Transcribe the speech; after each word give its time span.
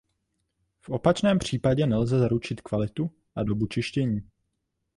V 0.81 0.89
opačném 0.89 1.39
případě 1.39 1.87
nelze 1.87 2.19
zaručit 2.19 2.61
kvalitu 2.61 3.11
a 3.35 3.43
dobu 3.43 3.67
čištění. 3.67 4.29